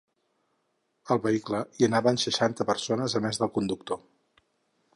Al 1.15 1.19
vehicle 1.25 1.59
hi 1.81 1.87
anaven 1.89 2.19
seixanta 2.23 2.67
persones, 2.71 3.17
a 3.19 3.21
més 3.27 3.41
del 3.43 3.53
conductor. 3.59 4.01